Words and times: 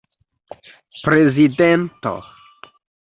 prezidento 1.03 2.23